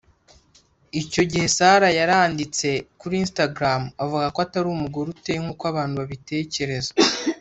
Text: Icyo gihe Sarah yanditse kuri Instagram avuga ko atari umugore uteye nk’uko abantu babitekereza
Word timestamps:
Icyo 1.01 1.21
gihe 1.31 1.45
Sarah 1.55 1.91
yanditse 1.99 2.67
kuri 2.99 3.15
Instagram 3.23 3.81
avuga 4.03 4.25
ko 4.33 4.39
atari 4.45 4.67
umugore 4.71 5.07
uteye 5.09 5.39
nk’uko 5.43 5.63
abantu 5.71 5.95
babitekereza 6.01 6.91